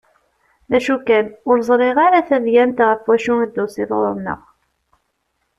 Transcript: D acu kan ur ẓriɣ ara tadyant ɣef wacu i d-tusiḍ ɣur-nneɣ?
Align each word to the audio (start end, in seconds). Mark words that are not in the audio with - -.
D 0.71 0.71
acu 0.77 0.95
kan 1.07 1.25
ur 1.49 1.57
ẓriɣ 1.67 1.97
ara 2.05 2.27
tadyant 2.27 2.83
ɣef 2.87 3.01
wacu 3.09 3.33
i 3.43 3.47
d-tusiḍ 3.47 3.89
ɣur-nneɣ? 3.99 4.39